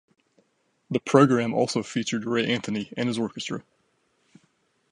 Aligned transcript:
The 0.89 0.97
program 0.99 1.53
also 1.53 1.83
featured 1.83 2.25
Ray 2.25 2.47
Anthony 2.51 2.91
and 2.97 3.07
his 3.07 3.19
orchestra. 3.19 3.61